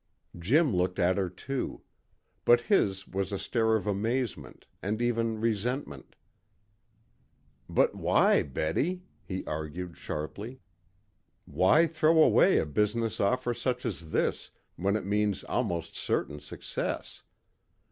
[0.39, 1.83] Jim looked at her too.
[2.43, 6.15] But his was a stare of amazement, and even resentment.
[7.69, 10.59] "But why, Betty?" he argued sharply.
[11.45, 17.21] "Why throw away a business offer such as this, when it means almost certain success?